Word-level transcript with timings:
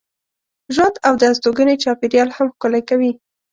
ژوند 0.73 0.95
او 1.07 1.13
د 1.21 1.23
استوګنې 1.31 1.75
چاپېریال 1.83 2.29
هم 2.37 2.47
ښکلی 2.53 2.81
کوي. 2.89 3.11